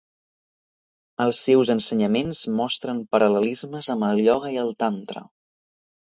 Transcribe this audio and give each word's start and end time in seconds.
Els 1.25 1.41
seus 1.49 1.71
ensenyaments 1.73 2.41
mostren 2.61 3.03
paral·lelismes 3.13 3.93
amb 3.97 4.09
el 4.09 4.25
ioga 4.25 4.53
i 4.59 4.61
el 4.65 4.75
tantra. 4.83 5.25